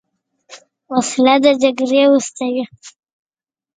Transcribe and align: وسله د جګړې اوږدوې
وسله 0.93 1.35
د 1.43 1.47
جګړې 1.61 2.01
اوږدوې 2.07 2.63